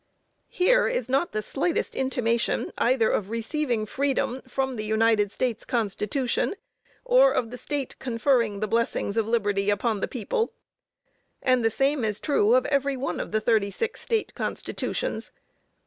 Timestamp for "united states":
4.83-5.63